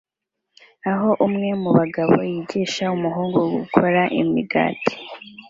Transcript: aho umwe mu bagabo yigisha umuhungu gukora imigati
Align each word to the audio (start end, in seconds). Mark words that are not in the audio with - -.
aho 0.91 1.09
umwe 1.25 1.49
mu 1.61 1.69
bagabo 1.79 2.15
yigisha 2.31 2.83
umuhungu 2.97 3.39
gukora 3.55 4.01
imigati 4.21 4.93